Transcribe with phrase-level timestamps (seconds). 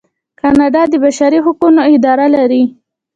[0.39, 2.63] کاناډا د بشري حقونو اداره لري.